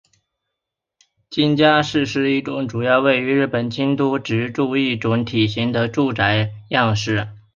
[1.29, 7.27] 京町家是一种主要位于日本京都的职住一体型的住宅样式。